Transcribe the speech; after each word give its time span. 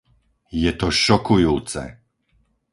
Je 0.61 0.71
to 0.81 0.89
šokujúce! 1.01 1.83